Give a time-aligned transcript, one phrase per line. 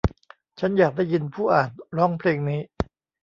[0.59, 2.61] ฉันอยากได้ยินผู้อ่านร้องเพลงนี้